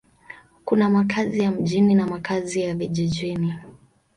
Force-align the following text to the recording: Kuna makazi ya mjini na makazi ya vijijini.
Kuna 0.65 0.89
makazi 0.89 1.39
ya 1.39 1.51
mjini 1.51 1.95
na 1.95 2.07
makazi 2.07 2.61
ya 2.61 2.75
vijijini. 2.75 3.55